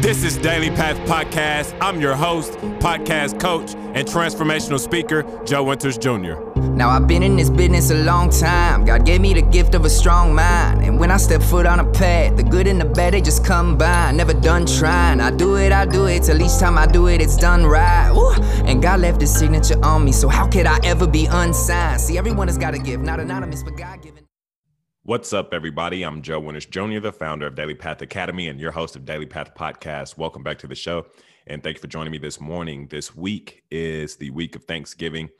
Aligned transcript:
This 0.00 0.24
is 0.24 0.38
Daily 0.38 0.70
Path 0.70 0.96
Podcast. 1.00 1.76
I'm 1.78 2.00
your 2.00 2.14
host, 2.14 2.52
podcast 2.80 3.38
coach, 3.38 3.74
and 3.74 4.08
transformational 4.08 4.80
speaker, 4.80 5.24
Joe 5.44 5.64
Winters 5.64 5.98
Jr. 5.98 6.40
Now 6.72 6.88
I've 6.88 7.06
been 7.06 7.22
in 7.22 7.36
this 7.36 7.50
business 7.50 7.90
a 7.90 8.02
long 8.02 8.30
time. 8.30 8.86
God 8.86 9.04
gave 9.04 9.20
me 9.20 9.34
the 9.34 9.42
gift 9.42 9.74
of 9.74 9.84
a 9.84 9.90
strong 9.90 10.34
mind. 10.34 10.82
And 10.82 10.98
when 10.98 11.10
I 11.10 11.18
step 11.18 11.42
foot 11.42 11.66
on 11.66 11.80
a 11.80 11.92
path, 11.92 12.38
the 12.38 12.42
good 12.42 12.66
and 12.66 12.80
the 12.80 12.86
bad, 12.86 13.12
they 13.12 13.20
just 13.20 13.44
come 13.44 13.76
by. 13.76 14.10
Never 14.12 14.32
done 14.32 14.64
trying. 14.64 15.20
I 15.20 15.30
do 15.32 15.56
it, 15.56 15.70
I 15.70 15.84
do 15.84 16.06
it. 16.06 16.22
Till 16.22 16.40
each 16.40 16.56
time 16.58 16.78
I 16.78 16.86
do 16.86 17.08
it, 17.08 17.20
it's 17.20 17.36
done 17.36 17.66
right. 17.66 18.10
Woo. 18.10 18.32
And 18.64 18.80
God 18.80 19.00
left 19.00 19.20
his 19.20 19.38
signature 19.38 19.78
on 19.84 20.02
me. 20.02 20.12
So 20.12 20.28
how 20.28 20.48
could 20.48 20.64
I 20.64 20.78
ever 20.82 21.06
be 21.06 21.26
unsigned? 21.26 22.00
See, 22.00 22.16
everyone 22.16 22.48
has 22.48 22.56
got 22.56 22.72
a 22.72 22.78
gift, 22.78 23.02
not 23.02 23.20
anonymous, 23.20 23.62
but 23.62 23.76
God 23.76 24.00
given. 24.00 24.19
What's 25.04 25.32
up, 25.32 25.54
everybody? 25.54 26.02
I'm 26.02 26.20
Joe 26.20 26.40
Winters 26.40 26.66
Jr., 26.66 26.98
the 26.98 27.10
founder 27.10 27.46
of 27.46 27.54
Daily 27.54 27.74
Path 27.74 28.02
Academy 28.02 28.48
and 28.48 28.60
your 28.60 28.70
host 28.70 28.96
of 28.96 29.06
Daily 29.06 29.24
Path 29.24 29.54
Podcast. 29.54 30.18
Welcome 30.18 30.42
back 30.42 30.58
to 30.58 30.66
the 30.66 30.74
show. 30.74 31.06
And 31.46 31.62
thank 31.62 31.78
you 31.78 31.80
for 31.80 31.86
joining 31.86 32.12
me 32.12 32.18
this 32.18 32.38
morning. 32.38 32.86
This 32.86 33.16
week 33.16 33.62
is 33.70 34.16
the 34.16 34.28
week 34.28 34.56
of 34.56 34.64
Thanksgiving. 34.64 35.30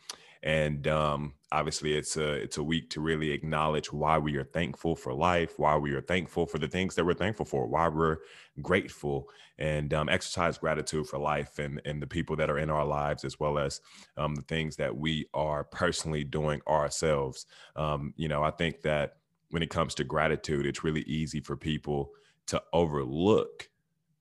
And 0.42 0.88
um, 0.88 1.34
obviously, 1.52 1.94
it's 1.94 2.16
a 2.16 2.32
it's 2.32 2.56
a 2.56 2.62
week 2.62 2.88
to 2.90 3.02
really 3.02 3.32
acknowledge 3.32 3.92
why 3.92 4.16
we 4.16 4.34
are 4.36 4.44
thankful 4.44 4.96
for 4.96 5.12
life, 5.12 5.58
why 5.58 5.76
we 5.76 5.92
are 5.92 6.00
thankful 6.00 6.46
for 6.46 6.58
the 6.58 6.66
things 6.66 6.94
that 6.94 7.04
we're 7.04 7.12
thankful 7.12 7.44
for, 7.44 7.66
why 7.66 7.86
we're 7.88 8.16
grateful, 8.62 9.28
and 9.58 9.92
um, 9.92 10.08
exercise 10.08 10.56
gratitude 10.56 11.06
for 11.06 11.18
life 11.18 11.58
and 11.58 11.82
and 11.84 12.00
the 12.00 12.06
people 12.06 12.34
that 12.36 12.48
are 12.48 12.58
in 12.58 12.70
our 12.70 12.86
lives, 12.86 13.26
as 13.26 13.38
well 13.38 13.58
as 13.58 13.82
um, 14.16 14.34
the 14.34 14.42
things 14.42 14.76
that 14.76 14.96
we 14.96 15.28
are 15.34 15.64
personally 15.64 16.24
doing 16.24 16.62
ourselves. 16.66 17.44
Um, 17.76 18.14
you 18.16 18.28
know, 18.28 18.42
I 18.42 18.52
think 18.52 18.80
that 18.80 19.16
when 19.50 19.62
it 19.62 19.70
comes 19.70 19.94
to 19.96 20.04
gratitude, 20.04 20.66
it's 20.66 20.84
really 20.84 21.02
easy 21.02 21.40
for 21.40 21.56
people 21.56 22.10
to 22.46 22.62
overlook 22.72 23.68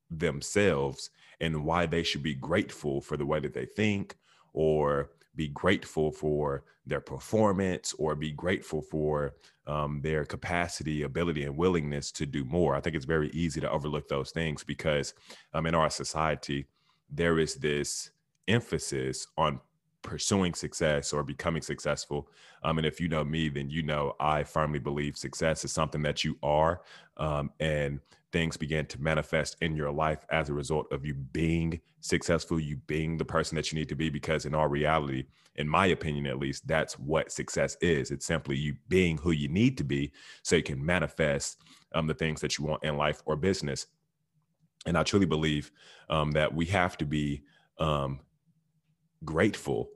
themselves 0.09 1.09
and 1.39 1.63
why 1.63 1.85
they 1.85 2.03
should 2.03 2.23
be 2.23 2.35
grateful 2.35 3.01
for 3.01 3.17
the 3.17 3.25
way 3.25 3.39
that 3.39 3.53
they 3.53 3.65
think 3.65 4.17
or 4.53 5.11
be 5.35 5.47
grateful 5.47 6.11
for 6.11 6.63
their 6.85 6.99
performance 6.99 7.93
or 7.97 8.15
be 8.15 8.31
grateful 8.31 8.81
for 8.81 9.33
um, 9.67 10.01
their 10.01 10.25
capacity, 10.25 11.03
ability, 11.03 11.43
and 11.43 11.55
willingness 11.55 12.11
to 12.11 12.25
do 12.25 12.43
more. 12.43 12.75
I 12.75 12.81
think 12.81 12.95
it's 12.95 13.05
very 13.05 13.29
easy 13.29 13.61
to 13.61 13.69
overlook 13.69 14.07
those 14.07 14.31
things 14.31 14.63
because 14.63 15.13
um, 15.53 15.67
in 15.67 15.75
our 15.75 15.89
society, 15.89 16.65
there 17.09 17.39
is 17.39 17.55
this 17.55 18.11
emphasis 18.47 19.27
on 19.37 19.61
pursuing 20.09 20.55
success 20.55 21.13
or 21.13 21.21
becoming 21.21 21.61
successful. 21.61 22.27
Um, 22.63 22.79
and 22.79 22.87
if 22.87 22.99
you 22.99 23.07
know 23.07 23.23
me, 23.23 23.47
then 23.47 23.69
you 23.69 23.83
know 23.83 24.15
I 24.19 24.43
firmly 24.43 24.79
believe 24.79 25.15
success 25.15 25.63
is 25.63 25.71
something 25.71 26.01
that 26.01 26.23
you 26.23 26.35
are. 26.41 26.81
Um, 27.17 27.51
and 27.59 27.99
things 28.31 28.57
begin 28.57 28.87
to 28.87 28.99
manifest 28.99 29.57
in 29.61 29.75
your 29.75 29.91
life 29.91 30.25
as 30.31 30.49
a 30.49 30.53
result 30.53 30.91
of 30.91 31.05
you 31.05 31.13
being 31.13 31.79
successful, 32.01 32.59
you 32.59 32.77
being 32.87 33.17
the 33.17 33.25
person 33.25 33.55
that 33.55 33.71
you 33.71 33.77
need 33.77 33.87
to 33.89 33.95
be. 33.95 34.09
Because 34.09 34.47
in 34.47 34.55
all 34.55 34.67
reality, 34.67 35.25
in 35.57 35.69
my 35.69 35.85
opinion 35.85 36.25
at 36.25 36.39
least, 36.39 36.67
that's 36.67 36.97
what 36.97 37.31
success 37.31 37.77
is. 37.79 38.09
It's 38.09 38.25
simply 38.25 38.57
you 38.57 38.75
being 38.87 39.15
who 39.15 39.29
you 39.29 39.47
need 39.47 39.77
to 39.77 39.83
be 39.83 40.11
so 40.41 40.55
you 40.55 40.63
can 40.63 40.83
manifest 40.83 41.61
um, 41.93 42.07
the 42.07 42.15
things 42.15 42.41
that 42.41 42.57
you 42.57 42.65
want 42.65 42.83
in 42.83 42.97
life 42.97 43.21
or 43.27 43.35
business. 43.35 43.85
And 44.87 44.97
I 44.97 45.03
truly 45.03 45.27
believe 45.27 45.71
um, 46.09 46.31
that 46.31 46.51
we 46.51 46.65
have 46.65 46.97
to 46.97 47.05
be 47.05 47.43
um, 47.77 48.21
grateful 49.23 49.89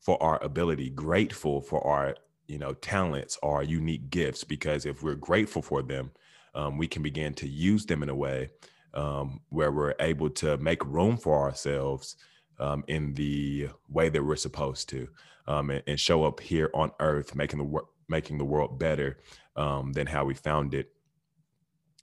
for 0.00 0.22
our 0.22 0.42
ability, 0.42 0.90
grateful 0.90 1.60
for 1.60 1.86
our 1.86 2.16
you 2.46 2.58
know 2.58 2.74
talents, 2.74 3.38
our 3.42 3.62
unique 3.62 4.10
gifts. 4.10 4.44
Because 4.44 4.86
if 4.86 5.02
we're 5.02 5.14
grateful 5.14 5.62
for 5.62 5.82
them, 5.82 6.10
um, 6.54 6.78
we 6.78 6.86
can 6.86 7.02
begin 7.02 7.34
to 7.34 7.48
use 7.48 7.86
them 7.86 8.02
in 8.02 8.08
a 8.08 8.14
way 8.14 8.50
um, 8.94 9.40
where 9.50 9.70
we're 9.72 9.94
able 10.00 10.30
to 10.30 10.56
make 10.58 10.84
room 10.84 11.16
for 11.16 11.38
ourselves 11.38 12.16
um, 12.58 12.84
in 12.88 13.14
the 13.14 13.68
way 13.88 14.08
that 14.08 14.24
we're 14.24 14.36
supposed 14.36 14.88
to, 14.88 15.08
um, 15.46 15.70
and, 15.70 15.82
and, 15.86 16.00
show 16.00 16.24
up 16.24 16.40
here 16.40 16.70
on 16.74 16.90
Earth, 16.98 17.34
making 17.34 17.58
the 17.58 17.64
work, 17.64 17.86
making 18.08 18.38
the 18.38 18.44
world 18.44 18.78
better 18.78 19.18
um, 19.56 19.92
than 19.92 20.06
how 20.06 20.24
we 20.24 20.34
found 20.34 20.74
it. 20.74 20.90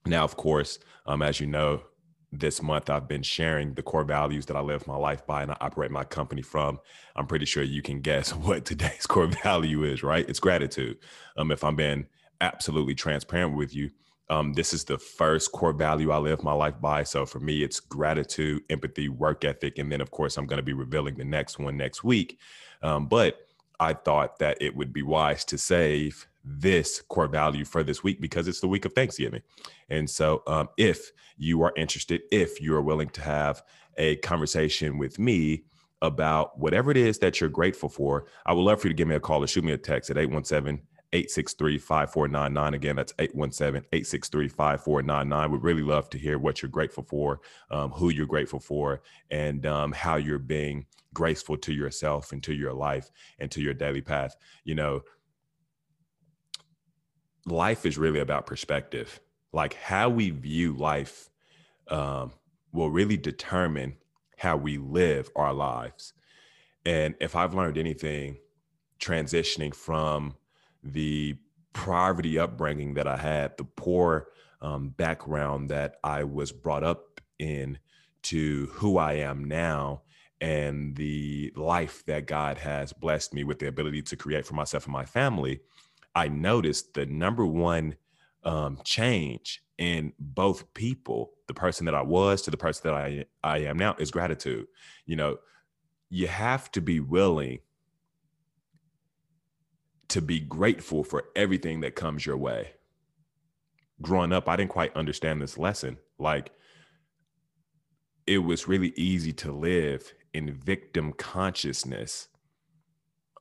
Now, 0.05 0.23
of 0.23 0.37
course, 0.37 0.79
um, 1.07 1.21
as 1.21 1.39
you 1.39 1.47
know, 1.47 1.81
this 2.39 2.61
month 2.61 2.89
I've 2.89 3.07
been 3.07 3.23
sharing 3.23 3.73
the 3.73 3.83
core 3.83 4.03
values 4.03 4.45
that 4.47 4.57
I 4.57 4.61
live 4.61 4.87
my 4.87 4.95
life 4.95 5.25
by 5.25 5.43
and 5.43 5.51
I 5.51 5.57
operate 5.61 5.91
my 5.91 6.03
company 6.03 6.41
from. 6.41 6.79
I'm 7.15 7.27
pretty 7.27 7.45
sure 7.45 7.63
you 7.63 7.81
can 7.81 8.01
guess 8.01 8.29
what 8.35 8.65
today's 8.65 9.05
core 9.07 9.27
value 9.27 9.83
is, 9.83 10.03
right? 10.03 10.27
It's 10.29 10.39
gratitude. 10.39 10.97
Um, 11.37 11.51
if 11.51 11.63
I'm 11.63 11.75
being 11.75 12.07
absolutely 12.41 12.95
transparent 12.95 13.55
with 13.55 13.75
you, 13.75 13.91
um, 14.29 14.53
this 14.53 14.73
is 14.73 14.83
the 14.85 14.97
first 14.97 15.51
core 15.51 15.73
value 15.73 16.11
I 16.11 16.17
live 16.17 16.43
my 16.43 16.53
life 16.53 16.79
by. 16.81 17.03
So 17.03 17.25
for 17.25 17.39
me, 17.39 17.63
it's 17.63 17.79
gratitude, 17.79 18.63
empathy, 18.69 19.07
work 19.07 19.45
ethic. 19.45 19.77
And 19.77 19.91
then, 19.91 20.01
of 20.01 20.11
course, 20.11 20.37
I'm 20.37 20.47
going 20.47 20.57
to 20.57 20.63
be 20.63 20.73
revealing 20.73 21.15
the 21.15 21.25
next 21.25 21.59
one 21.59 21.77
next 21.77 22.03
week. 22.03 22.39
Um, 22.81 23.07
but 23.07 23.37
I 23.79 23.93
thought 23.93 24.39
that 24.39 24.57
it 24.61 24.75
would 24.75 24.93
be 24.93 25.03
wise 25.03 25.45
to 25.45 25.57
save 25.57 26.27
this 26.45 27.01
core 27.01 27.27
value 27.27 27.65
for 27.65 27.83
this 27.83 28.03
week 28.03 28.21
because 28.21 28.47
it's 28.47 28.59
the 28.59 28.67
week 28.67 28.85
of 28.85 28.93
Thanksgiving. 28.93 29.41
And 29.89 30.09
so, 30.09 30.43
um, 30.47 30.69
if 30.77 31.11
you 31.37 31.61
are 31.63 31.73
interested, 31.75 32.21
if 32.31 32.61
you 32.61 32.75
are 32.75 32.81
willing 32.81 33.09
to 33.09 33.21
have 33.21 33.63
a 33.97 34.17
conversation 34.17 34.97
with 34.97 35.17
me 35.17 35.63
about 36.01 36.59
whatever 36.59 36.91
it 36.91 36.97
is 36.97 37.19
that 37.19 37.41
you're 37.41 37.49
grateful 37.49 37.89
for, 37.89 38.25
I 38.45 38.53
would 38.53 38.61
love 38.61 38.81
for 38.81 38.87
you 38.87 38.93
to 38.93 38.97
give 38.97 39.07
me 39.07 39.15
a 39.15 39.19
call 39.19 39.43
or 39.43 39.47
shoot 39.47 39.63
me 39.63 39.71
a 39.71 39.77
text 39.77 40.09
at 40.09 40.17
817 40.17 40.81
863 41.13 41.77
5499. 41.77 42.73
Again, 42.73 42.95
that's 42.95 43.13
817 43.19 43.87
863 43.91 44.47
5499. 44.49 45.51
We'd 45.51 45.63
really 45.63 45.81
love 45.81 46.09
to 46.09 46.17
hear 46.17 46.37
what 46.37 46.61
you're 46.61 46.69
grateful 46.69 47.03
for, 47.03 47.39
um, 47.71 47.91
who 47.91 48.09
you're 48.09 48.25
grateful 48.25 48.59
for, 48.59 49.01
and 49.31 49.65
um, 49.65 49.93
how 49.93 50.17
you're 50.17 50.39
being 50.39 50.85
graceful 51.13 51.55
to 51.55 51.73
yourself 51.73 52.33
and 52.33 52.43
to 52.43 52.53
your 52.53 52.73
life 52.73 53.09
and 53.39 53.49
to 53.51 53.61
your 53.61 53.73
daily 53.73 54.01
path. 54.01 54.35
You 54.65 54.75
know, 54.75 55.01
life 57.45 57.85
is 57.85 57.97
really 57.97 58.19
about 58.19 58.45
perspective. 58.45 59.19
Like 59.53 59.75
how 59.75 60.09
we 60.09 60.31
view 60.31 60.73
life 60.73 61.29
um, 61.87 62.33
will 62.71 62.89
really 62.89 63.17
determine 63.17 63.97
how 64.37 64.57
we 64.57 64.77
live 64.77 65.29
our 65.35 65.53
lives. 65.53 66.13
And 66.85 67.15
if 67.19 67.35
I've 67.35 67.53
learned 67.53 67.77
anything 67.77 68.37
transitioning 68.99 69.73
from 69.73 70.35
the 70.83 71.37
poverty 71.73 72.37
upbringing 72.37 72.93
that 72.95 73.07
I 73.07 73.17
had, 73.17 73.57
the 73.57 73.63
poor 73.63 74.27
um, 74.61 74.89
background 74.89 75.69
that 75.69 75.95
I 76.03 76.23
was 76.23 76.51
brought 76.51 76.83
up 76.83 77.21
in, 77.39 77.79
to 78.23 78.67
who 78.73 78.97
I 78.97 79.13
am 79.13 79.43
now, 79.45 80.01
and 80.41 80.95
the 80.95 81.53
life 81.55 82.05
that 82.05 82.27
God 82.27 82.57
has 82.57 82.91
blessed 82.91 83.33
me 83.33 83.43
with 83.43 83.59
the 83.59 83.67
ability 83.67 84.01
to 84.03 84.15
create 84.15 84.45
for 84.45 84.53
myself 84.53 84.85
and 84.85 84.93
my 84.93 85.05
family, 85.05 85.61
I 86.15 86.29
noticed 86.29 86.93
the 86.93 87.05
number 87.05 87.45
one 87.45 87.97
um, 88.43 88.79
change 88.83 89.61
in 89.77 90.13
both 90.17 90.73
people, 90.73 91.33
the 91.47 91.53
person 91.53 91.85
that 91.85 91.95
I 91.95 92.01
was 92.01 92.41
to 92.43 92.51
the 92.51 92.57
person 92.57 92.83
that 92.85 92.93
I 92.95 93.25
I 93.43 93.59
am 93.59 93.77
now, 93.77 93.95
is 93.99 94.11
gratitude. 94.11 94.67
You 95.05 95.17
know, 95.17 95.37
you 96.09 96.27
have 96.27 96.71
to 96.71 96.81
be 96.81 96.99
willing 96.99 97.59
to 100.07 100.21
be 100.21 100.39
grateful 100.39 101.03
for 101.03 101.25
everything 101.35 101.81
that 101.81 101.95
comes 101.95 102.25
your 102.25 102.37
way. 102.37 102.71
Growing 104.01 104.31
up, 104.31 104.47
I 104.47 104.55
didn't 104.55 104.71
quite 104.71 104.95
understand 104.95 105.41
this 105.41 105.57
lesson. 105.57 105.97
Like, 106.17 106.51
it 108.27 108.39
was 108.39 108.67
really 108.67 108.93
easy 108.95 109.33
to 109.33 109.51
live 109.51 110.13
in 110.33 110.53
victim 110.53 111.13
consciousness, 111.13 112.27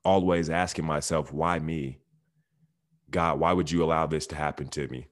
always 0.04 0.50
asking 0.50 0.84
myself, 0.84 1.32
why 1.32 1.58
me? 1.58 2.00
God, 3.14 3.38
why 3.38 3.52
would 3.52 3.70
you 3.70 3.84
allow 3.84 4.06
this 4.06 4.26
to 4.26 4.34
happen 4.34 4.66
to 4.70 4.88
me? 4.88 5.06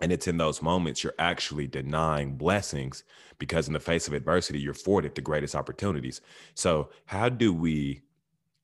And 0.00 0.10
it's 0.10 0.26
in 0.26 0.36
those 0.36 0.60
moments 0.60 1.04
you're 1.04 1.14
actually 1.16 1.68
denying 1.68 2.36
blessings 2.36 3.04
because, 3.38 3.68
in 3.68 3.72
the 3.72 3.78
face 3.78 4.08
of 4.08 4.14
adversity, 4.14 4.58
you're 4.58 4.72
afforded 4.72 5.14
the 5.14 5.20
greatest 5.20 5.54
opportunities. 5.54 6.20
So, 6.56 6.90
how 7.06 7.28
do 7.28 7.54
we 7.54 8.02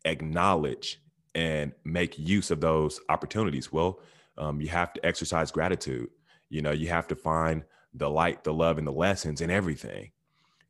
acknowledge 0.05 1.01
and 1.37 1.71
make 1.85 2.19
use 2.19 2.51
of 2.51 2.61
those 2.61 2.99
opportunities? 3.09 3.71
Well, 3.71 4.01
um, 4.37 4.61
you 4.61 4.67
have 4.67 4.93
to 4.95 5.07
exercise 5.07 5.53
gratitude. 5.53 6.09
You 6.51 6.61
know, 6.61 6.73
you 6.73 6.89
have 6.89 7.07
to 7.09 7.15
find 7.15 7.63
the 7.95 8.11
light, 8.11 8.43
the 8.43 8.53
love, 8.53 8.79
and 8.79 8.87
the 8.87 8.93
lessons 8.93 9.43
in 9.43 9.49
everything 9.49 10.11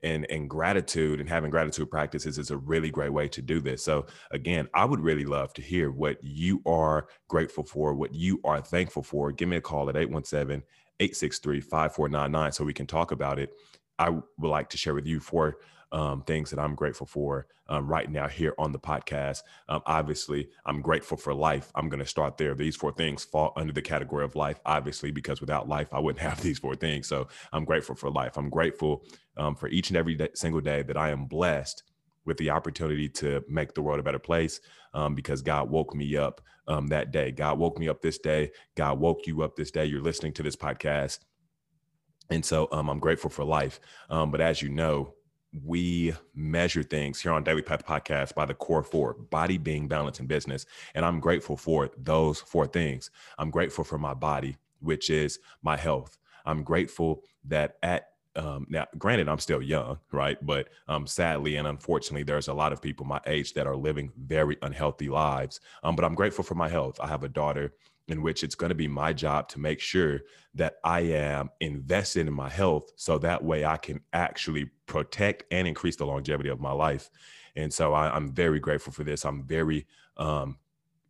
and 0.04 0.30
and 0.30 0.48
gratitude 0.48 1.18
and 1.18 1.28
having 1.28 1.50
gratitude 1.50 1.90
practices 1.90 2.38
is 2.38 2.52
a 2.52 2.56
really 2.56 2.90
great 2.90 3.12
way 3.12 3.26
to 3.28 3.42
do 3.42 3.60
this. 3.60 3.82
So 3.82 4.06
again, 4.30 4.68
I 4.74 4.84
would 4.84 5.00
really 5.00 5.24
love 5.24 5.52
to 5.54 5.62
hear 5.62 5.90
what 5.90 6.22
you 6.22 6.62
are 6.66 7.08
grateful 7.28 7.64
for, 7.64 7.94
what 7.94 8.14
you 8.14 8.40
are 8.44 8.60
thankful 8.60 9.02
for. 9.02 9.32
Give 9.32 9.48
me 9.48 9.56
a 9.56 9.60
call 9.60 9.88
at 9.88 9.96
817-863-5499 9.96 12.54
so 12.54 12.62
we 12.64 12.74
can 12.74 12.86
talk 12.86 13.10
about 13.10 13.40
it. 13.40 13.50
I 13.98 14.10
would 14.10 14.22
like 14.38 14.68
to 14.70 14.76
share 14.76 14.94
with 14.94 15.06
you 15.06 15.18
four 15.20 15.56
um, 15.94 16.22
things 16.22 16.50
that 16.50 16.58
I'm 16.58 16.74
grateful 16.74 17.06
for 17.06 17.46
um, 17.68 17.86
right 17.86 18.10
now 18.10 18.26
here 18.26 18.52
on 18.58 18.72
the 18.72 18.80
podcast. 18.80 19.42
Um, 19.68 19.80
obviously, 19.86 20.48
I'm 20.66 20.82
grateful 20.82 21.16
for 21.16 21.32
life. 21.32 21.70
I'm 21.76 21.88
going 21.88 22.00
to 22.00 22.06
start 22.06 22.36
there. 22.36 22.54
These 22.54 22.76
four 22.76 22.92
things 22.92 23.24
fall 23.24 23.52
under 23.56 23.72
the 23.72 23.80
category 23.80 24.24
of 24.24 24.34
life, 24.34 24.60
obviously, 24.66 25.12
because 25.12 25.40
without 25.40 25.68
life, 25.68 25.88
I 25.92 26.00
wouldn't 26.00 26.22
have 26.28 26.42
these 26.42 26.58
four 26.58 26.74
things. 26.74 27.06
So 27.06 27.28
I'm 27.52 27.64
grateful 27.64 27.94
for 27.94 28.10
life. 28.10 28.36
I'm 28.36 28.50
grateful 28.50 29.04
um, 29.36 29.54
for 29.54 29.68
each 29.68 29.90
and 29.90 29.96
every 29.96 30.16
day, 30.16 30.30
single 30.34 30.60
day 30.60 30.82
that 30.82 30.96
I 30.96 31.10
am 31.10 31.26
blessed 31.26 31.84
with 32.26 32.38
the 32.38 32.50
opportunity 32.50 33.08
to 33.08 33.44
make 33.48 33.74
the 33.74 33.82
world 33.82 34.00
a 34.00 34.02
better 34.02 34.18
place 34.18 34.60
um, 34.94 35.14
because 35.14 35.42
God 35.42 35.70
woke 35.70 35.94
me 35.94 36.16
up 36.16 36.40
um, 36.66 36.88
that 36.88 37.12
day. 37.12 37.30
God 37.30 37.58
woke 37.58 37.78
me 37.78 37.88
up 37.88 38.02
this 38.02 38.18
day. 38.18 38.50
God 38.74 38.98
woke 38.98 39.26
you 39.26 39.42
up 39.42 39.54
this 39.54 39.70
day. 39.70 39.84
You're 39.84 40.02
listening 40.02 40.32
to 40.34 40.42
this 40.42 40.56
podcast. 40.56 41.20
And 42.30 42.44
so 42.44 42.68
um, 42.72 42.88
I'm 42.88 42.98
grateful 42.98 43.30
for 43.30 43.44
life. 43.44 43.78
Um, 44.10 44.32
but 44.32 44.40
as 44.40 44.60
you 44.60 44.70
know, 44.70 45.14
we 45.62 46.14
measure 46.34 46.82
things 46.82 47.20
here 47.20 47.32
on 47.32 47.44
Daily 47.44 47.62
Path 47.62 47.86
Podcast 47.86 48.34
by 48.34 48.44
the 48.44 48.54
core 48.54 48.82
four 48.82 49.14
body, 49.14 49.58
being, 49.58 49.88
balance, 49.88 50.18
and 50.18 50.28
business. 50.28 50.66
And 50.94 51.04
I'm 51.04 51.20
grateful 51.20 51.56
for 51.56 51.90
those 51.96 52.40
four 52.40 52.66
things. 52.66 53.10
I'm 53.38 53.50
grateful 53.50 53.84
for 53.84 53.98
my 53.98 54.14
body, 54.14 54.56
which 54.80 55.10
is 55.10 55.38
my 55.62 55.76
health. 55.76 56.18
I'm 56.44 56.62
grateful 56.64 57.22
that 57.46 57.76
at 57.82 58.08
um, 58.36 58.66
now, 58.68 58.86
granted, 58.98 59.28
I'm 59.28 59.38
still 59.38 59.62
young, 59.62 60.00
right? 60.10 60.36
But 60.44 60.68
um, 60.88 61.06
sadly 61.06 61.54
and 61.56 61.68
unfortunately, 61.68 62.24
there's 62.24 62.48
a 62.48 62.54
lot 62.54 62.72
of 62.72 62.82
people 62.82 63.06
my 63.06 63.20
age 63.26 63.54
that 63.54 63.66
are 63.68 63.76
living 63.76 64.10
very 64.18 64.56
unhealthy 64.60 65.08
lives. 65.08 65.60
Um, 65.84 65.94
but 65.94 66.04
I'm 66.04 66.16
grateful 66.16 66.42
for 66.44 66.56
my 66.56 66.68
health. 66.68 66.98
I 67.00 67.06
have 67.06 67.22
a 67.22 67.28
daughter 67.28 67.74
in 68.08 68.22
which 68.22 68.42
it's 68.42 68.54
going 68.54 68.68
to 68.68 68.74
be 68.74 68.88
my 68.88 69.12
job 69.12 69.48
to 69.48 69.58
make 69.58 69.80
sure 69.80 70.20
that 70.54 70.74
I 70.84 71.00
am 71.00 71.50
invested 71.60 72.26
in 72.26 72.34
my 72.34 72.50
health 72.50 72.92
so 72.96 73.18
that 73.18 73.42
way 73.42 73.64
I 73.64 73.76
can 73.78 74.00
actually 74.12 74.70
protect 74.86 75.44
and 75.50 75.66
increase 75.66 75.96
the 75.96 76.06
longevity 76.06 76.50
of 76.50 76.60
my 76.60 76.72
life. 76.72 77.08
And 77.56 77.72
so 77.72 77.94
I, 77.94 78.14
am 78.14 78.32
very 78.32 78.60
grateful 78.60 78.92
for 78.92 79.04
this. 79.04 79.24
I'm 79.24 79.44
very, 79.44 79.86
um, 80.16 80.58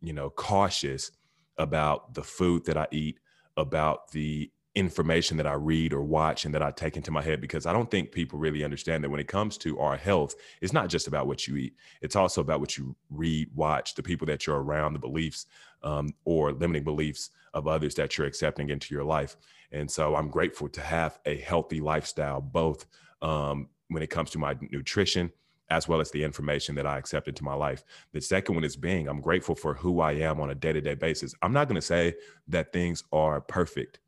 you 0.01 0.13
know, 0.13 0.29
cautious 0.29 1.11
about 1.57 2.13
the 2.13 2.23
food 2.23 2.65
that 2.65 2.77
I 2.77 2.87
eat, 2.91 3.19
about 3.57 4.11
the 4.11 4.51
information 4.75 5.37
that 5.37 5.47
I 5.47 5.53
read 5.53 5.93
or 5.93 6.03
watch 6.03 6.43
and 6.43 6.53
that 6.53 6.61
I 6.61 6.69
take 6.69 6.97
into 6.97 7.09
my 7.09 7.21
head 7.21 7.39
because 7.39 7.65
I 7.65 7.71
don't 7.71 7.89
think 7.89 8.11
people 8.11 8.37
really 8.37 8.63
understand 8.63 9.03
that 9.03 9.09
when 9.09 9.21
it 9.21 9.27
comes 9.27 9.57
to 9.59 9.79
our 9.79 9.95
health, 9.95 10.35
it's 10.61 10.73
not 10.73 10.89
just 10.89 11.07
about 11.07 11.27
what 11.27 11.47
you 11.47 11.55
eat. 11.55 11.75
It's 12.01 12.17
also 12.17 12.41
about 12.41 12.59
what 12.59 12.77
you 12.77 12.95
read, 13.09 13.49
watch, 13.55 13.95
the 13.95 14.03
people 14.03 14.27
that 14.27 14.45
you're 14.45 14.61
around, 14.61 14.93
the 14.93 14.99
beliefs 14.99 15.45
um, 15.81 16.13
or 16.25 16.51
limiting 16.51 16.83
beliefs 16.83 17.29
of 17.53 17.67
others 17.67 17.95
that 17.95 18.17
you're 18.17 18.27
accepting 18.27 18.69
into 18.69 18.93
your 18.93 19.05
life. 19.05 19.37
And 19.71 19.89
so 19.89 20.15
I'm 20.15 20.29
grateful 20.29 20.67
to 20.67 20.81
have 20.81 21.19
a 21.25 21.37
healthy 21.37 21.79
lifestyle, 21.79 22.41
both 22.41 22.85
um, 23.21 23.69
when 23.87 24.03
it 24.03 24.09
comes 24.09 24.29
to 24.31 24.39
my 24.39 24.57
nutrition 24.71 25.31
as 25.69 25.87
well 25.87 25.99
as 25.99 26.11
the 26.11 26.23
information 26.23 26.75
that 26.75 26.85
I 26.85 26.97
accept 26.97 27.27
into 27.27 27.43
my 27.43 27.55
life. 27.55 27.83
The 28.11 28.21
second 28.21 28.53
one 28.55 28.63
is 28.63 28.75
being, 28.75 29.07
I'm 29.07 29.21
grateful 29.21 29.55
for 29.55 29.73
who 29.73 29.99
I 29.99 30.11
am 30.11 30.39
on 30.39 30.51
a 30.51 30.55
day 30.55 30.73
to 30.73 30.81
day 30.81 30.93
basis. 30.93 31.33
I'm 31.41 31.53
not 31.53 31.67
going 31.67 31.75
to 31.75 31.81
say 31.81 32.15
that 32.49 32.71
things 32.71 33.03
are 33.11 33.41
perfect 33.41 33.99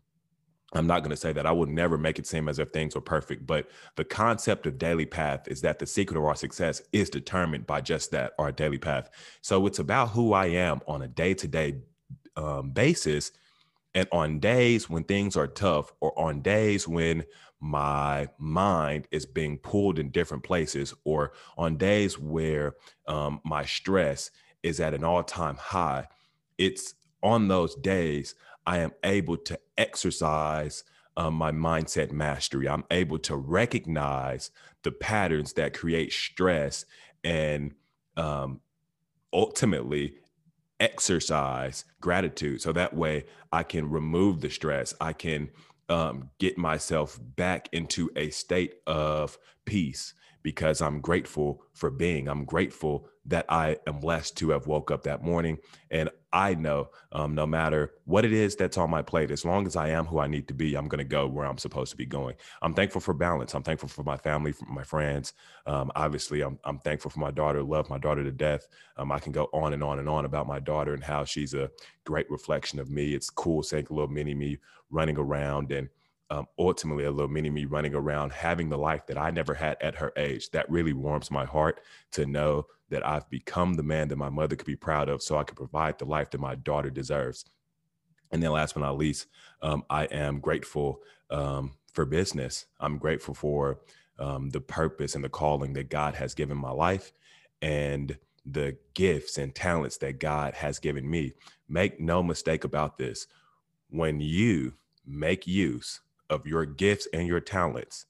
I'm 0.74 0.88
not 0.88 1.00
going 1.00 1.12
to 1.12 1.18
say 1.18 1.32
that 1.32 1.46
I 1.46 1.52
will 1.52 1.66
never 1.66 1.98
make 1.98 2.20
it 2.20 2.28
seem 2.28 2.50
as 2.50 2.60
if 2.60 2.72
things 2.72 2.96
are 2.96 3.02
perfect, 3.02 3.48
but 3.48 3.70
the 3.96 4.04
concept 4.04 4.66
of 4.66 4.78
daily 4.78 5.06
path 5.06 5.48
is 5.48 5.62
that 5.62 5.80
the 5.80 5.86
secret 5.86 6.18
of 6.18 6.26
our 6.26 6.36
success 6.36 6.82
is 6.92 7.10
determined 7.10 7.66
by 7.66 7.80
just 7.80 8.12
that, 8.12 8.34
our 8.38 8.52
daily 8.52 8.78
path. 8.78 9.10
So 9.42 9.66
it's 9.66 9.80
about 9.80 10.10
who 10.10 10.34
I 10.34 10.48
am 10.48 10.82
on 10.88 11.02
a 11.04 11.08
day 11.08 11.34
to 11.36 11.48
day 11.48 11.78
basis. 12.74 13.32
And 13.96 14.08
on 14.12 14.40
days 14.40 14.90
when 14.90 15.06
things 15.06 15.36
are 15.36 15.48
tough, 15.48 15.92
or 16.02 16.18
on 16.20 16.42
days 16.42 16.88
when 16.88 17.24
my 17.60 18.28
mind 18.38 19.08
is 19.10 19.26
being 19.26 19.58
pulled 19.58 19.98
in 19.98 20.12
different 20.12 20.44
places, 20.44 20.94
or 21.04 21.32
on 21.58 21.78
days 21.78 22.20
where 22.20 22.76
um, 23.08 23.42
my 23.44 23.66
stress 23.66 24.30
is 24.62 24.80
at 24.80 24.94
an 24.94 25.04
all 25.04 25.24
time 25.24 25.56
high, 25.56 26.08
it's 26.60 26.94
on 27.24 27.48
those 27.48 27.74
days 27.76 28.36
I 28.68 28.80
am 28.80 28.94
able 29.06 29.38
to 29.38 29.60
exercise 29.80 30.86
um, 31.18 31.36
my 31.36 31.52
mindset 31.54 32.12
mastery. 32.14 32.70
I'm 32.70 32.86
able 32.92 33.20
to 33.22 33.38
recognize 33.38 34.52
the 34.84 34.94
patterns 34.94 35.56
that 35.56 35.76
create 35.76 36.14
stress 36.14 36.86
and 37.26 37.74
um, 38.18 38.62
ultimately 39.34 40.16
exercise 40.80 41.86
gratitude. 42.02 42.62
So 42.62 42.74
that 42.74 42.96
way 42.96 43.26
I 43.54 43.64
can 43.64 43.90
remove 43.92 44.42
the 44.42 44.52
stress. 44.52 44.96
I 45.02 45.14
can 45.14 45.52
um, 45.90 46.32
get 46.40 46.60
myself 46.60 47.20
back 47.22 47.70
into 47.74 48.12
a 48.18 48.32
state 48.32 48.76
of 48.88 49.40
peace 49.66 50.16
because 50.44 50.82
I'm 50.82 51.02
grateful 51.02 51.64
for 51.74 51.92
being. 51.92 52.30
I'm 52.30 52.46
grateful 52.46 53.10
that 53.26 53.46
I 53.50 53.78
am 53.88 54.00
blessed 54.00 54.38
to 54.40 54.52
have 54.52 54.68
woke 54.68 54.92
up 54.92 55.04
that 55.04 55.24
morning. 55.24 55.60
And 55.92 56.10
I 56.34 56.56
know 56.56 56.90
um, 57.14 57.36
no 57.36 57.46
matter 57.46 57.94
what 58.06 58.26
it 58.26 58.34
is 58.34 58.56
that's 58.56 58.78
on 58.78 58.90
my 58.90 59.02
plate, 59.02 59.32
as 59.32 59.46
long 59.46 59.66
as 59.66 59.76
I 59.76 59.90
am 59.90 60.06
who 60.06 60.20
I 60.20 60.28
need 60.28 60.48
to 60.50 60.54
be, 60.54 60.76
I'm 60.76 60.88
going 60.88 61.00
to 61.00 61.06
go 61.06 61.26
where 61.28 61.46
I'm 61.46 61.58
supposed 61.58 61.92
to 61.92 61.98
be 61.98 62.06
going. 62.06 62.36
I'm 62.62 62.74
thankful 62.74 63.00
for 63.00 63.14
balance. 63.14 63.54
I'm 63.54 63.64
thankful 63.64 63.88
for 63.88 64.04
my 64.04 64.18
family, 64.18 64.52
for 64.52 64.66
my 64.66 64.84
friends. 64.84 65.34
Um, 65.66 65.92
obviously, 65.96 66.42
I'm, 66.42 66.60
I'm 66.66 66.80
thankful 66.80 67.12
for 67.12 67.20
my 67.20 67.32
daughter, 67.32 67.64
love 67.64 67.90
my 67.90 67.98
daughter 67.98 68.24
to 68.24 68.32
death. 68.32 68.68
Um, 68.98 69.12
I 69.12 69.20
can 69.20 69.32
go 69.32 69.50
on 69.54 69.74
and 69.74 69.84
on 69.84 70.00
and 70.00 70.10
on 70.10 70.26
about 70.26 70.48
my 70.48 70.60
daughter 70.60 70.94
and 70.94 71.04
how 71.04 71.24
she's 71.24 71.54
a 71.54 71.70
great 72.04 72.30
reflection 72.30 72.80
of 72.80 72.90
me. 72.90 73.14
It's 73.14 73.30
cool 73.30 73.64
seeing 73.64 73.88
a 73.90 73.94
little 73.94 74.10
mini 74.10 74.34
me 74.36 74.58
running 74.90 75.18
around 75.18 75.72
and 75.72 75.90
um, 76.30 76.46
ultimately 76.60 77.06
a 77.06 77.12
little 77.12 77.30
mini 77.30 77.50
me 77.50 77.66
running 77.66 77.96
around 77.96 78.34
having 78.34 78.70
the 78.70 78.78
life 78.78 79.06
that 79.08 79.18
I 79.18 79.32
never 79.32 79.54
had 79.54 79.78
at 79.82 79.96
her 79.96 80.12
age. 80.18 80.50
That 80.52 80.70
really 80.70 80.94
warms 80.94 81.32
my 81.32 81.46
heart 81.46 81.82
to 82.12 82.26
know 82.26 82.68
that 82.90 83.06
I've 83.06 83.30
become 83.30 83.76
the 83.76 83.84
man 83.84 84.08
that 84.10 84.18
my 84.18 84.30
mother 84.30 84.56
could 84.56 84.68
be 84.68 84.76
proud 84.76 85.10
of 85.10 85.22
so 85.22 85.38
I 85.38 85.44
can 85.44 85.56
provide 85.56 86.00
the 86.00 86.06
life 86.06 86.30
that 86.32 86.40
my 86.40 86.56
daughter 86.56 86.90
deserves. 86.90 87.46
And 88.32 88.44
then 88.44 88.52
last 88.52 88.74
but 88.74 88.82
not 88.82 88.98
least, 88.98 89.28
um, 89.62 89.84
I 89.90 90.06
am 90.06 90.40
grateful 90.40 91.02
um, 91.30 91.74
for 91.94 92.06
business. 92.06 92.66
I'm 92.80 92.98
grateful 92.98 93.34
for 93.34 93.80
um, 94.20 94.50
the 94.50 94.62
purpose 94.62 95.16
and 95.16 95.24
the 95.24 95.30
calling 95.30 95.74
that 95.74 95.90
God 95.90 96.16
has 96.16 96.34
given 96.34 96.58
my 96.58 96.72
life 96.72 97.14
and 97.62 98.18
the 98.46 98.78
gifts 98.94 99.38
and 99.38 99.54
talents 99.54 99.98
that 99.98 100.20
God 100.20 100.54
has 100.56 100.80
given 100.80 101.10
me. 101.10 101.34
Make 101.70 102.00
no 102.00 102.24
mistake 102.24 102.64
about 102.64 102.98
this. 102.98 103.28
When 103.90 104.20
you 104.20 104.74
make 105.06 105.48
use 105.48 106.02
of 106.30 106.46
your 106.46 106.66
gifts 106.66 107.08
and 107.14 107.28
your 107.28 107.40
talents, 107.40 108.06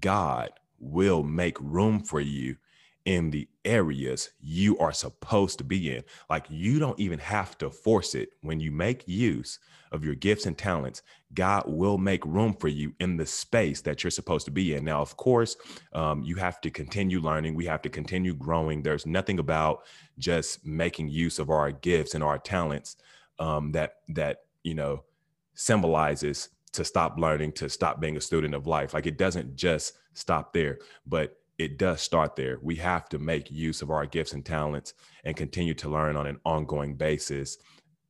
God 0.00 0.50
will 0.78 1.22
make 1.22 1.60
room 1.60 2.00
for 2.00 2.20
you 2.20 2.56
in 3.04 3.30
the 3.30 3.46
areas 3.64 4.30
you 4.40 4.78
are 4.78 4.92
supposed 4.92 5.58
to 5.58 5.64
be 5.64 5.94
in. 5.94 6.02
Like 6.30 6.46
you 6.48 6.78
don't 6.78 6.98
even 6.98 7.18
have 7.18 7.56
to 7.58 7.70
force 7.70 8.14
it. 8.14 8.30
When 8.40 8.60
you 8.60 8.70
make 8.70 9.06
use 9.06 9.58
of 9.92 10.04
your 10.04 10.14
gifts 10.14 10.46
and 10.46 10.56
talents, 10.56 11.02
God 11.34 11.64
will 11.66 11.98
make 11.98 12.24
room 12.24 12.54
for 12.54 12.68
you 12.68 12.94
in 13.00 13.16
the 13.16 13.26
space 13.26 13.82
that 13.82 14.02
you're 14.02 14.10
supposed 14.10 14.46
to 14.46 14.50
be 14.50 14.74
in. 14.74 14.84
Now, 14.84 15.02
of 15.02 15.16
course, 15.16 15.56
um, 15.92 16.22
you 16.22 16.36
have 16.36 16.60
to 16.62 16.70
continue 16.70 17.20
learning. 17.20 17.54
We 17.54 17.66
have 17.66 17.82
to 17.82 17.90
continue 17.90 18.34
growing. 18.34 18.82
There's 18.82 19.06
nothing 19.06 19.38
about 19.38 19.84
just 20.18 20.64
making 20.64 21.08
use 21.08 21.38
of 21.38 21.50
our 21.50 21.72
gifts 21.72 22.14
and 22.14 22.24
our 22.24 22.38
talents 22.38 22.96
um, 23.38 23.72
that 23.72 23.96
that 24.08 24.44
you 24.62 24.74
know 24.74 25.04
symbolizes 25.54 26.48
to 26.74 26.84
stop 26.84 27.18
learning, 27.18 27.52
to 27.52 27.68
stop 27.68 28.00
being 28.00 28.16
a 28.16 28.20
student 28.20 28.54
of 28.54 28.66
life. 28.66 28.94
Like 28.94 29.06
it 29.06 29.18
doesn't 29.18 29.56
just 29.56 29.94
stop 30.12 30.52
there, 30.52 30.78
but 31.06 31.36
it 31.58 31.78
does 31.78 32.00
start 32.00 32.36
there. 32.36 32.58
We 32.62 32.76
have 32.76 33.08
to 33.10 33.18
make 33.18 33.50
use 33.50 33.80
of 33.80 33.90
our 33.90 34.06
gifts 34.06 34.32
and 34.32 34.44
talents 34.44 34.94
and 35.24 35.36
continue 35.36 35.74
to 35.74 35.88
learn 35.88 36.16
on 36.16 36.26
an 36.26 36.40
ongoing 36.44 36.96
basis 36.96 37.58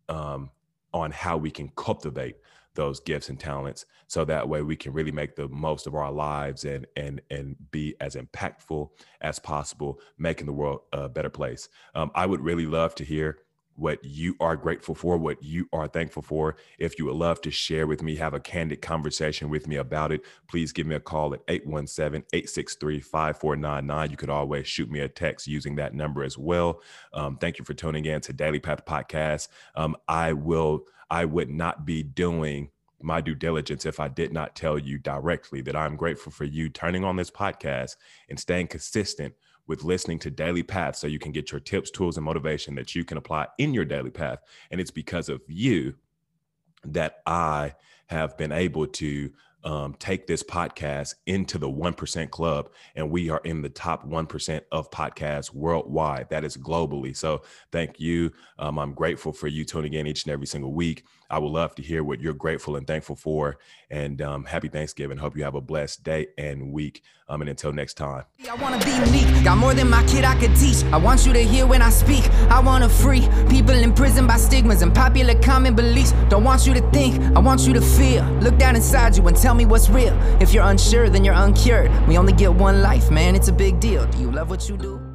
um, 0.08 0.50
on 0.92 1.10
how 1.10 1.36
we 1.36 1.50
can 1.50 1.70
cultivate 1.76 2.36
those 2.74 3.00
gifts 3.00 3.28
and 3.28 3.38
talents 3.38 3.86
so 4.08 4.24
that 4.24 4.48
way 4.48 4.62
we 4.62 4.76
can 4.76 4.92
really 4.92 5.12
make 5.12 5.36
the 5.36 5.48
most 5.48 5.86
of 5.86 5.94
our 5.94 6.10
lives 6.10 6.64
and 6.64 6.86
and 6.96 7.20
and 7.30 7.54
be 7.70 7.94
as 8.00 8.16
impactful 8.16 8.88
as 9.20 9.38
possible 9.38 10.00
making 10.18 10.46
the 10.46 10.52
world 10.52 10.80
a 10.92 11.08
better 11.08 11.30
place 11.30 11.68
um, 11.94 12.10
i 12.16 12.26
would 12.26 12.40
really 12.40 12.66
love 12.66 12.92
to 12.94 13.04
hear 13.04 13.38
what 13.76 14.04
you 14.04 14.36
are 14.40 14.56
grateful 14.56 14.94
for, 14.94 15.16
what 15.16 15.42
you 15.42 15.68
are 15.72 15.88
thankful 15.88 16.22
for. 16.22 16.56
If 16.78 16.98
you 16.98 17.06
would 17.06 17.16
love 17.16 17.40
to 17.42 17.50
share 17.50 17.86
with 17.86 18.02
me, 18.02 18.16
have 18.16 18.34
a 18.34 18.40
candid 18.40 18.82
conversation 18.82 19.48
with 19.48 19.66
me 19.66 19.76
about 19.76 20.12
it, 20.12 20.22
please 20.48 20.72
give 20.72 20.86
me 20.86 20.94
a 20.94 21.00
call 21.00 21.34
at 21.34 21.40
817 21.48 22.24
863 22.32 23.00
5499. 23.00 24.10
You 24.10 24.16
could 24.16 24.30
always 24.30 24.66
shoot 24.66 24.90
me 24.90 25.00
a 25.00 25.08
text 25.08 25.46
using 25.46 25.76
that 25.76 25.94
number 25.94 26.22
as 26.22 26.38
well. 26.38 26.80
Um, 27.12 27.36
thank 27.36 27.58
you 27.58 27.64
for 27.64 27.74
tuning 27.74 28.04
in 28.04 28.20
to 28.22 28.32
Daily 28.32 28.60
Path 28.60 28.84
Podcast. 28.84 29.48
Um, 29.74 29.96
I 30.08 30.32
will, 30.32 30.84
I 31.10 31.24
would 31.24 31.50
not 31.50 31.84
be 31.84 32.02
doing 32.02 32.70
my 33.02 33.20
due 33.20 33.34
diligence 33.34 33.84
if 33.84 34.00
I 34.00 34.08
did 34.08 34.32
not 34.32 34.56
tell 34.56 34.78
you 34.78 34.98
directly 34.98 35.60
that 35.62 35.76
I'm 35.76 35.94
grateful 35.94 36.32
for 36.32 36.44
you 36.44 36.70
turning 36.70 37.04
on 37.04 37.16
this 37.16 37.30
podcast 37.30 37.96
and 38.30 38.40
staying 38.40 38.68
consistent 38.68 39.34
with 39.66 39.84
listening 39.84 40.18
to 40.20 40.30
Daily 40.30 40.62
Path 40.62 40.96
so 40.96 41.06
you 41.06 41.18
can 41.18 41.32
get 41.32 41.50
your 41.52 41.60
tips, 41.60 41.90
tools, 41.90 42.16
and 42.16 42.24
motivation 42.24 42.74
that 42.74 42.94
you 42.94 43.04
can 43.04 43.18
apply 43.18 43.46
in 43.58 43.74
your 43.74 43.84
daily 43.84 44.10
path. 44.10 44.40
And 44.70 44.80
it's 44.80 44.90
because 44.90 45.28
of 45.28 45.40
you 45.46 45.94
that 46.84 47.20
I 47.26 47.74
have 48.06 48.36
been 48.36 48.52
able 48.52 48.86
to 48.86 49.30
um, 49.64 49.94
take 49.98 50.26
this 50.26 50.42
podcast 50.42 51.14
into 51.26 51.56
the 51.56 51.68
1% 51.68 52.30
club. 52.30 52.70
And 52.94 53.10
we 53.10 53.30
are 53.30 53.40
in 53.44 53.62
the 53.62 53.70
top 53.70 54.06
1% 54.06 54.60
of 54.70 54.90
podcasts 54.90 55.52
worldwide. 55.54 56.28
That 56.28 56.44
is 56.44 56.56
globally. 56.56 57.16
So 57.16 57.42
thank 57.72 57.98
you. 57.98 58.30
Um, 58.58 58.78
I'm 58.78 58.92
grateful 58.92 59.32
for 59.32 59.48
you 59.48 59.64
tuning 59.64 59.94
in 59.94 60.06
each 60.06 60.24
and 60.24 60.32
every 60.32 60.46
single 60.46 60.74
week. 60.74 61.04
I 61.30 61.38
would 61.38 61.50
love 61.50 61.74
to 61.76 61.82
hear 61.82 62.04
what 62.04 62.20
you're 62.20 62.34
grateful 62.34 62.76
and 62.76 62.86
thankful 62.86 63.16
for. 63.16 63.58
And 63.90 64.20
um, 64.22 64.44
happy 64.44 64.68
Thanksgiving. 64.68 65.18
Hope 65.18 65.36
you 65.36 65.44
have 65.44 65.54
a 65.54 65.60
blessed 65.60 66.02
day 66.02 66.28
and 66.38 66.72
week. 66.72 67.02
Um, 67.28 67.40
and 67.40 67.48
until 67.48 67.72
next 67.72 67.94
time. 67.94 68.24
I 68.50 68.54
wanna 68.56 68.78
be 68.84 69.10
meek, 69.10 69.44
got 69.44 69.56
more 69.56 69.72
than 69.72 69.88
my 69.88 70.04
kid 70.04 70.24
I 70.24 70.38
could 70.38 70.54
teach. 70.56 70.84
I 70.92 70.98
want 70.98 71.26
you 71.26 71.32
to 71.32 71.42
hear 71.42 71.66
when 71.66 71.80
I 71.80 71.88
speak. 71.88 72.28
I 72.50 72.60
wanna 72.60 72.88
free 72.88 73.26
people 73.48 73.74
imprisoned 73.74 74.28
by 74.28 74.36
stigmas 74.36 74.82
and 74.82 74.94
popular 74.94 75.34
common 75.40 75.74
beliefs. 75.74 76.12
Don't 76.28 76.44
want 76.44 76.66
you 76.66 76.74
to 76.74 76.82
think, 76.90 77.18
I 77.34 77.40
want 77.40 77.66
you 77.66 77.72
to 77.72 77.80
feel. 77.80 78.24
Look 78.40 78.58
down 78.58 78.76
inside 78.76 79.16
you 79.16 79.26
and 79.26 79.36
tell 79.36 79.54
me 79.54 79.64
what's 79.64 79.88
real. 79.88 80.12
If 80.40 80.52
you're 80.52 80.64
unsure, 80.64 81.08
then 81.08 81.24
you're 81.24 81.34
uncured. 81.34 81.90
We 82.06 82.18
only 82.18 82.34
get 82.34 82.52
one 82.52 82.82
life, 82.82 83.10
man, 83.10 83.34
it's 83.34 83.48
a 83.48 83.52
big 83.52 83.80
deal. 83.80 84.06
Do 84.06 84.18
you 84.18 84.30
love 84.30 84.50
what 84.50 84.68
you 84.68 84.76
do? 84.76 85.13